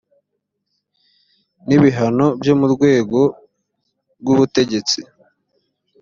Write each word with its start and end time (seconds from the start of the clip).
n’ibihano 1.67 2.25
byo 2.39 2.53
mu 2.59 2.65
rwego 2.73 3.19
rw’ubutegetsi 4.19 4.99